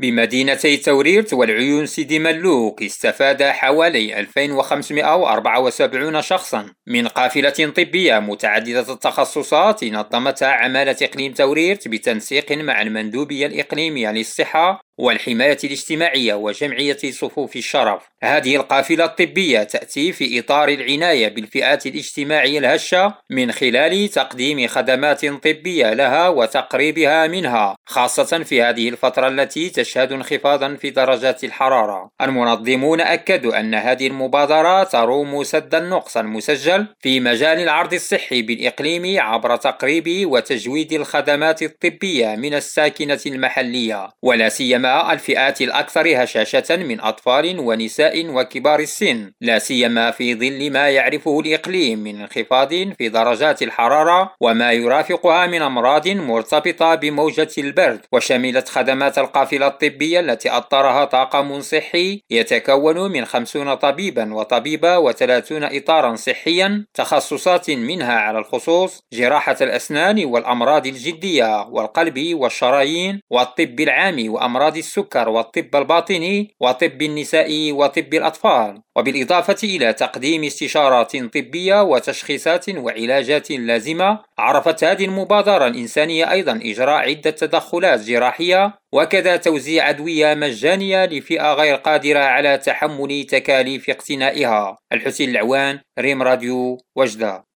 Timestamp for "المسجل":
36.16-36.86